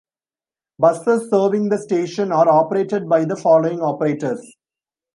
[0.79, 4.41] Buses serving the station are operated by the following operators.